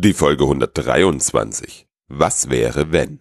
[0.00, 1.88] Die Folge 123.
[2.06, 3.18] Was wäre wenn?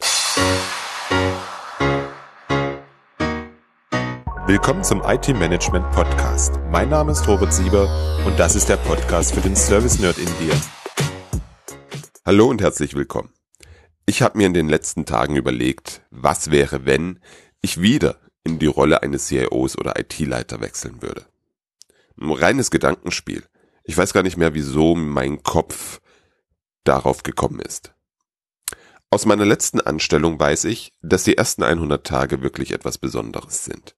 [4.45, 6.59] Willkommen zum IT Management Podcast.
[6.69, 7.89] Mein Name ist Robert Sieber
[8.27, 10.53] und das ist der Podcast für den Service Nerd in dir.
[12.23, 13.33] Hallo und herzlich willkommen.
[14.05, 17.19] Ich habe mir in den letzten Tagen überlegt, was wäre, wenn
[17.59, 21.25] ich wieder in die Rolle eines CIOs oder IT-Leiter wechseln würde.
[22.21, 23.45] Ein reines Gedankenspiel.
[23.83, 26.01] Ich weiß gar nicht mehr, wieso mein Kopf
[26.87, 27.93] darauf gekommen ist.
[29.09, 33.95] Aus meiner letzten Anstellung weiß ich, dass die ersten 100 Tage wirklich etwas Besonderes sind.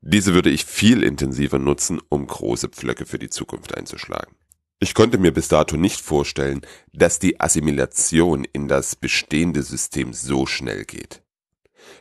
[0.00, 4.34] Diese würde ich viel intensiver nutzen, um große Pflöcke für die Zukunft einzuschlagen.
[4.78, 6.62] Ich konnte mir bis dato nicht vorstellen,
[6.94, 11.22] dass die Assimilation in das bestehende System so schnell geht.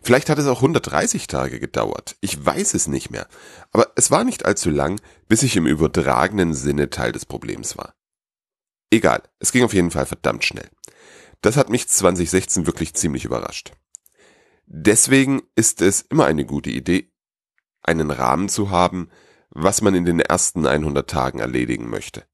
[0.02, 2.16] Vielleicht hat es auch 130 Tage gedauert.
[2.22, 3.28] Ich weiß es nicht mehr.
[3.72, 7.94] Aber es war nicht allzu lang, bis ich im übertragenen Sinne Teil des Problems war.
[8.92, 10.70] Egal, es ging auf jeden Fall verdammt schnell.
[11.42, 13.72] Das hat mich 2016 wirklich ziemlich überrascht.
[14.66, 17.12] Deswegen ist es immer eine gute Idee,
[17.82, 19.10] einen Rahmen zu haben,
[19.50, 22.26] was man in den ersten 100 Tagen erledigen möchte.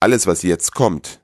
[0.00, 1.20] Alles, was jetzt kommt,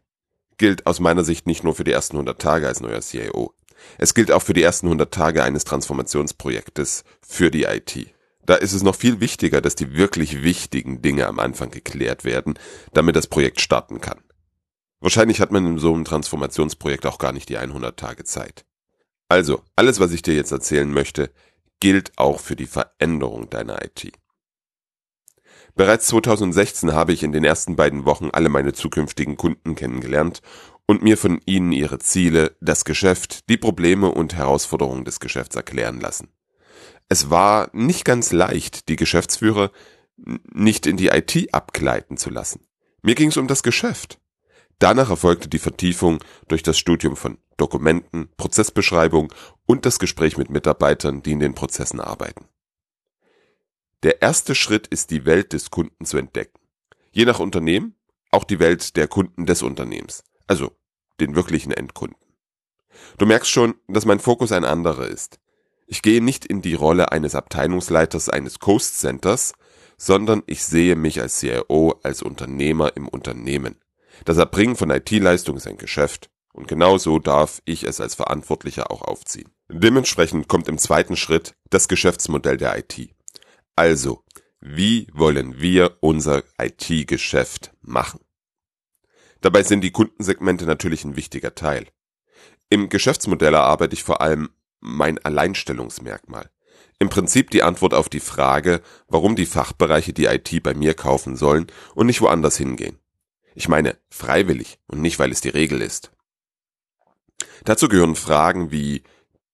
[0.57, 3.55] gilt aus meiner Sicht nicht nur für die ersten 100 Tage als neuer CIO.
[3.99, 8.15] Es gilt auch für die ersten 100 Tage eines Transformationsprojektes für die IT.
[8.45, 12.59] Da ist es noch viel wichtiger, dass die wirklich wichtigen Dinge am Anfang geklärt werden,
[12.93, 14.21] damit das Projekt starten kann.
[15.01, 18.65] Wahrscheinlich hat man in so einem Transformationsprojekt auch gar nicht die 100 Tage Zeit.
[19.29, 21.31] Also, alles, was ich dir jetzt erzählen möchte,
[21.81, 24.13] gilt auch für die Veränderung deiner IT.
[25.75, 30.43] Bereits 2016 habe ich in den ersten beiden Wochen alle meine zukünftigen Kunden kennengelernt
[30.87, 36.01] und mir von ihnen ihre Ziele, das Geschäft, die Probleme und Herausforderungen des Geschäfts erklären
[36.01, 36.29] lassen.
[37.09, 39.71] Es war nicht ganz leicht, die Geschäftsführer
[40.17, 42.67] nicht in die IT abgleiten zu lassen.
[43.03, 44.21] Mir ging es um das Geschäft.
[44.81, 49.33] Danach erfolgte die Vertiefung durch das Studium von Dokumenten, Prozessbeschreibung
[49.67, 52.47] und das Gespräch mit Mitarbeitern, die in den Prozessen arbeiten.
[54.03, 56.59] Der erste Schritt ist die Welt des Kunden zu entdecken.
[57.13, 57.95] Je nach Unternehmen
[58.31, 60.73] auch die Welt der Kunden des Unternehmens, also
[61.21, 62.17] den wirklichen Endkunden.
[63.19, 65.41] Du merkst schon, dass mein Fokus ein anderer ist.
[65.87, 69.53] Ich gehe nicht in die Rolle eines Abteilungsleiters eines Coast Centers,
[69.99, 73.77] sondern ich sehe mich als CIO, als Unternehmer im Unternehmen.
[74.25, 78.91] Das Erbringen von IT-Leistung ist ein Geschäft und genau so darf ich es als Verantwortlicher
[78.91, 79.51] auch aufziehen.
[79.69, 83.15] Dementsprechend kommt im zweiten Schritt das Geschäftsmodell der IT.
[83.77, 84.25] Also,
[84.61, 88.21] wie wollen wir unser IT-Geschäft machen?
[89.41, 91.87] Dabei sind die Kundensegmente natürlich ein wichtiger Teil.
[92.69, 94.51] Im Geschäftsmodell erarbeite ich vor allem
[94.81, 96.51] mein Alleinstellungsmerkmal.
[96.99, 101.37] Im Prinzip die Antwort auf die Frage, warum die Fachbereiche die IT bei mir kaufen
[101.37, 103.00] sollen und nicht woanders hingehen.
[103.61, 106.13] Ich meine freiwillig und nicht, weil es die Regel ist.
[107.67, 109.03] Dazu gehören Fragen wie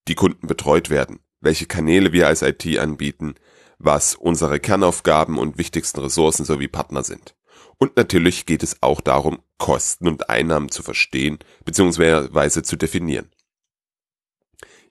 [0.06, 3.34] die Kunden betreut werden, welche Kanäle wir als IT anbieten,
[3.78, 7.34] was unsere Kernaufgaben und wichtigsten Ressourcen sowie Partner sind.
[7.78, 12.62] Und natürlich geht es auch darum, Kosten und Einnahmen zu verstehen bzw.
[12.62, 13.33] zu definieren.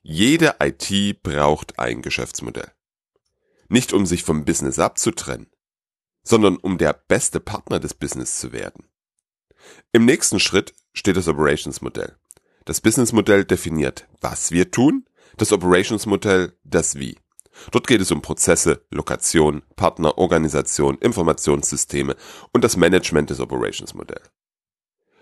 [0.01, 2.69] Jede IT braucht ein Geschäftsmodell.
[3.69, 5.49] Nicht um sich vom Business abzutrennen,
[6.21, 8.89] sondern um der beste Partner des Business zu werden.
[9.91, 12.15] Im nächsten Schritt steht das Operations-Modell.
[12.65, 15.05] Das Business-Modell definiert, was wir tun,
[15.37, 17.17] das Operations-Modell das Wie.
[17.71, 22.15] Dort geht es um Prozesse, Lokation, Partner, Organisation, Informationssysteme
[22.51, 24.29] und das Management des Operations-Modells.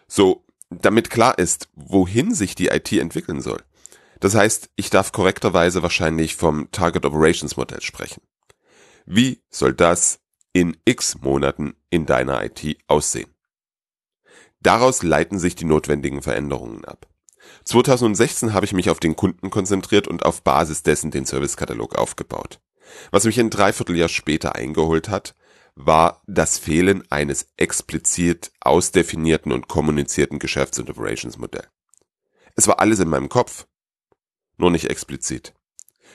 [0.07, 3.61] So, damit klar ist, wohin sich die IT entwickeln soll.
[4.19, 8.21] Das heißt, ich darf korrekterweise wahrscheinlich vom Target Operations Modell sprechen.
[9.05, 10.19] Wie soll das
[10.53, 13.32] in x Monaten in deiner IT aussehen?
[14.63, 17.07] Daraus leiten sich die notwendigen Veränderungen ab.
[17.65, 22.61] 2016 habe ich mich auf den Kunden konzentriert und auf Basis dessen den Servicekatalog aufgebaut.
[23.11, 25.35] Was mich ein Dreivierteljahr später eingeholt hat,
[25.75, 31.67] war das Fehlen eines explizit ausdefinierten und kommunizierten Geschäfts- und Operations-Modell.
[32.55, 33.67] Es war alles in meinem Kopf,
[34.57, 35.53] nur nicht explizit.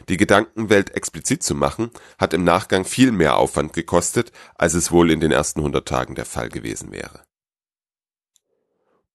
[0.08, 5.10] Die Gedankenwelt explizit zu machen, hat im Nachgang viel mehr Aufwand gekostet, als es wohl
[5.10, 7.27] in den ersten 100 Tagen der Fall gewesen wäre.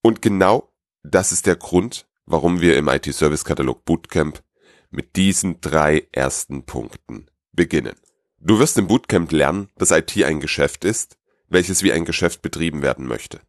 [0.03, 0.69] Und genau
[1.01, 4.43] das ist der Grund, warum wir im IT-Service-Katalog Bootcamp
[4.91, 7.95] mit diesen drei ersten Punkten beginnen.
[8.37, 11.17] Du wirst im Bootcamp lernen, dass IT ein Geschäft ist,
[11.47, 13.39] welches wie ein Geschäft betrieben werden möchte.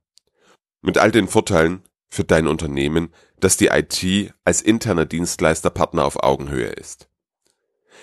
[0.80, 6.68] Mit all den Vorteilen für dein Unternehmen, dass die IT als interner Dienstleisterpartner auf Augenhöhe
[6.68, 7.08] ist.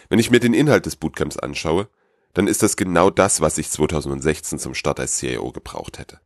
[0.09, 1.88] Wenn ich mir den Inhalt des Bootcamps anschaue,
[2.33, 6.19] dann ist das genau das, was ich 2016 zum Start als CIO gebraucht hätte.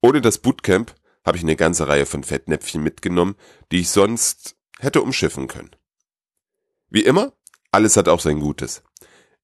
[0.00, 0.94] Ohne das Bootcamp
[1.24, 3.36] habe ich eine ganze Reihe von Fettnäpfchen mitgenommen,
[3.72, 5.70] die ich sonst hätte umschiffen können.
[6.88, 7.32] Wie immer,
[7.70, 8.82] alles hat auch sein Gutes.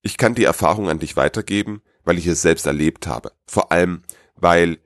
[0.02, 3.32] Ich kann die Erfahrung an dich weitergeben, weil ich es selbst erlebt habe.
[3.46, 4.02] Vor allem,
[4.34, 4.78] weil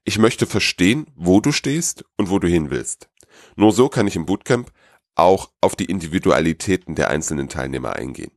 [0.03, 3.09] Ich möchte verstehen, wo du stehst und wo du hin willst.
[3.55, 4.71] Nur so kann ich im Bootcamp
[5.15, 8.31] auch auf die Individualitäten der einzelnen Teilnehmer eingehen.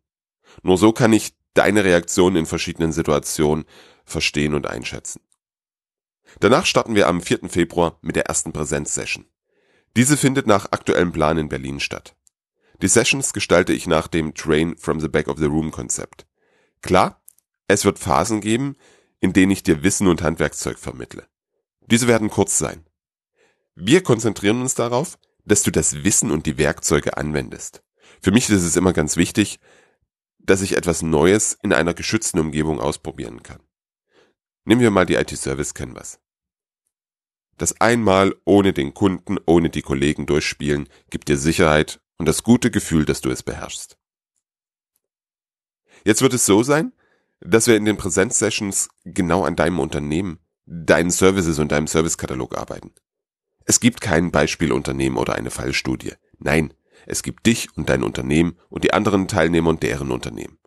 [0.63, 3.65] Nur so kann ich deine Reaktion in verschiedenen Situationen
[4.05, 5.21] verstehen und einschätzen.
[6.41, 7.49] Danach starten wir am 4.
[7.49, 9.27] Februar mit der ersten Präsenzsession.
[9.97, 12.17] Diese findet nach aktuellem Plan in Berlin statt.
[12.81, 16.27] Die Sessions gestalte ich nach dem Train from the Back of the Room Konzept.
[16.81, 17.23] Klar,
[17.69, 18.77] es wird Phasen geben,
[19.21, 21.29] in denen ich dir Wissen und Handwerkzeug vermittle.
[21.87, 22.87] Diese werden kurz sein.
[23.75, 27.83] Wir konzentrieren uns darauf, dass du das Wissen und die Werkzeuge anwendest.
[28.21, 29.59] Für mich ist es immer ganz wichtig,
[30.39, 33.61] dass ich etwas Neues in einer geschützten Umgebung ausprobieren kann.
[34.65, 36.21] Nehmen wir mal die IT-Service Canvas.
[37.59, 42.71] Das einmal ohne den Kunden, ohne die Kollegen durchspielen, gibt dir Sicherheit und das gute
[42.71, 43.99] Gefühl, dass du es beherrschst.
[46.05, 46.93] Jetzt wird es so sein,
[47.41, 52.93] dass wir in den Präsenzsessions genau an deinem Unternehmen, deinen Services und deinem Servicekatalog arbeiten.
[53.65, 56.15] Es gibt kein Beispielunternehmen oder eine Fallstudie.
[56.39, 56.75] Nein,
[57.07, 60.59] es gibt dich und dein Unternehmen und die anderen Teilnehmer und deren Unternehmen.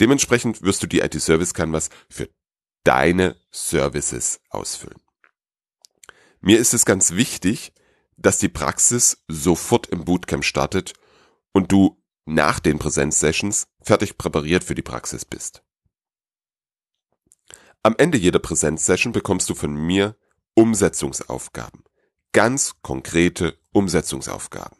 [0.00, 2.28] Dementsprechend wirst du die IT Service Canvas für
[2.84, 5.00] deine Services ausfüllen.
[6.40, 7.72] Mir ist es ganz wichtig,
[8.16, 10.94] dass die Praxis sofort im Bootcamp startet
[11.52, 15.62] und du nach den Präsenzsessions fertig präpariert für die Praxis bist.
[17.82, 20.16] Am Ende jeder Präsenzsession bekommst du von mir
[20.54, 21.84] Umsetzungsaufgaben.
[22.32, 24.76] Ganz konkrete Umsetzungsaufgaben.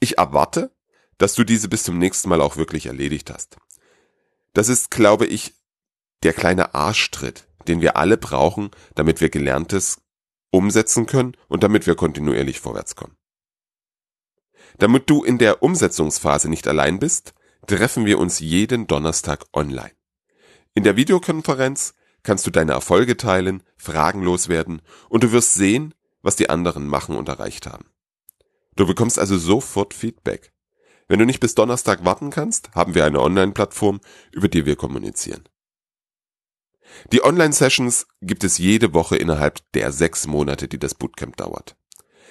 [0.00, 0.72] Ich erwarte,
[1.18, 3.56] dass du diese bis zum nächsten Mal auch wirklich erledigt hast.
[4.52, 5.54] Das ist, glaube ich,
[6.22, 10.00] der kleine Arschtritt, den wir alle brauchen, damit wir Gelerntes
[10.50, 13.16] umsetzen können und damit wir kontinuierlich vorwärts kommen.
[14.78, 17.34] Damit du in der Umsetzungsphase nicht allein bist,
[17.66, 19.92] treffen wir uns jeden Donnerstag online.
[20.74, 21.94] In der Videokonferenz
[22.24, 27.16] kannst du deine Erfolge teilen, fragenlos werden und du wirst sehen, was die anderen machen
[27.16, 27.84] und erreicht haben.
[28.74, 30.52] Du bekommst also sofort Feedback.
[31.06, 34.00] Wenn du nicht bis Donnerstag warten kannst, haben wir eine Online-Plattform,
[34.32, 35.44] über die wir kommunizieren.
[37.12, 41.76] Die Online-Sessions gibt es jede Woche innerhalb der sechs Monate, die das Bootcamp dauert.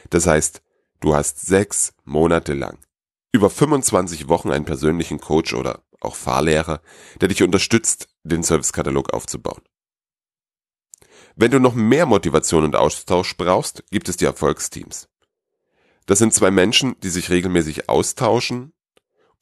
[0.09, 0.61] Das heißt,
[0.99, 2.79] du hast sechs Monate lang
[3.33, 6.81] über 25 Wochen einen persönlichen Coach oder auch Fahrlehrer,
[7.19, 9.61] der dich unterstützt, den Servicekatalog aufzubauen.
[11.35, 15.09] Wenn du noch mehr Motivation und Austausch brauchst, gibt es die Erfolgsteams.
[16.05, 18.73] Das sind zwei Menschen, die sich regelmäßig austauschen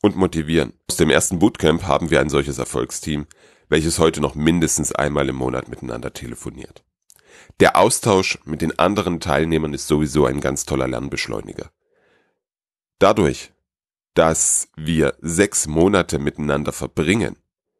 [0.01, 0.73] und motivieren.
[0.89, 3.27] Aus dem ersten Bootcamp haben wir ein solches Erfolgsteam,
[3.69, 6.83] welches heute noch mindestens einmal im Monat miteinander telefoniert.
[7.59, 11.71] Der Austausch mit den anderen Teilnehmern ist sowieso ein ganz toller Lernbeschleuniger.
[12.99, 13.51] Dadurch,
[14.13, 17.37] dass wir sechs Monate miteinander verbringen,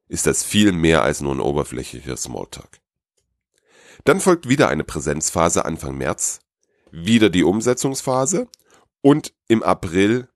[0.08, 2.80] ist das viel mehr als nur ein oberflächlicher Smalltalk.
[4.04, 6.40] Dann folgt wieder eine Präsenzphase Anfang März,
[6.92, 8.48] wieder die Umsetzungsphase
[9.02, 10.30] und im April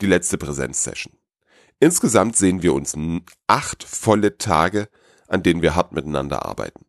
[0.00, 1.14] die letzte Präsenzsession.
[1.80, 2.96] Insgesamt sehen wir uns
[3.46, 4.88] acht volle Tage,
[5.26, 6.86] an denen wir hart miteinander arbeiten.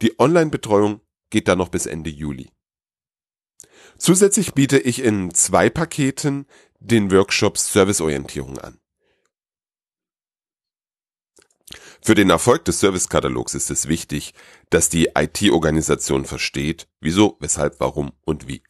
[0.00, 2.50] Die Online-Betreuung geht dann noch bis Ende Juli.
[3.98, 6.46] Zusätzlich biete ich in zwei Paketen
[6.80, 8.78] den Workshop Serviceorientierung an.
[12.04, 14.34] Für den Erfolg des Servicekatalogs ist es wichtig,
[14.70, 18.64] dass die IT-Organisation versteht, wieso, weshalb, warum und wie.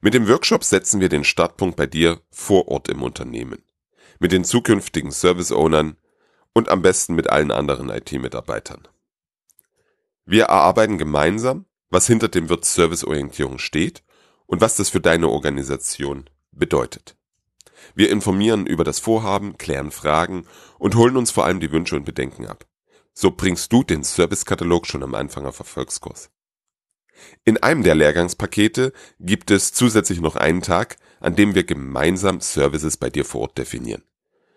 [0.00, 3.62] Mit dem Workshop setzen wir den Startpunkt bei dir vor Ort im Unternehmen.
[4.18, 5.96] Mit den zukünftigen Service-Ownern
[6.52, 8.88] und am besten mit allen anderen IT-Mitarbeitern.
[10.24, 14.02] Wir erarbeiten gemeinsam, was hinter dem Wirt Serviceorientierung steht
[14.46, 17.15] und was das für deine Organisation bedeutet.
[17.94, 20.46] Wir informieren über das Vorhaben, klären Fragen
[20.78, 22.66] und holen uns vor allem die Wünsche und Bedenken ab.
[23.12, 26.30] So bringst du den Servicekatalog schon am Anfang auf Erfolgskurs.
[27.44, 32.96] In einem der Lehrgangspakete gibt es zusätzlich noch einen Tag, an dem wir gemeinsam Services
[32.96, 34.02] bei dir vor Ort definieren.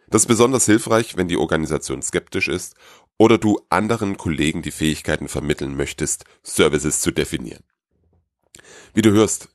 [0.10, 2.76] Das ist besonders hilfreich, wenn die Organisation skeptisch ist
[3.18, 7.64] oder du anderen Kollegen die Fähigkeiten vermitteln möchtest, Services zu definieren.
[8.94, 9.50] Wie du hörst,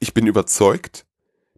[0.00, 1.06] ich bin überzeugt,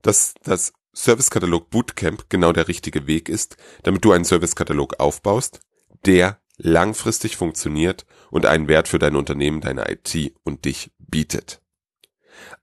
[0.02, 5.61] dass das Servicekatalog Bootcamp genau der richtige Weg ist, damit du einen Servicekatalog aufbaust,
[6.05, 11.62] der langfristig funktioniert und einen Wert für dein Unternehmen, deine IT und dich bietet.